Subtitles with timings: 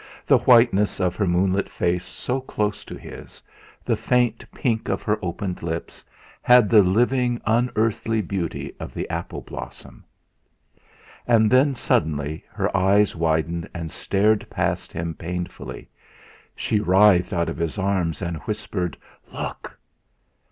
[0.25, 3.43] The whiteness of her moonlit face so close to his,
[3.85, 6.03] the faint pink of her opened lips,
[6.41, 10.03] had the living unearthly beauty of the apple blossom.
[11.27, 15.87] And then, suddenly, her eyes widened and stared past him painfully;
[16.55, 18.97] she writhed out of his arms, and whispered:
[19.31, 19.77] "Look!"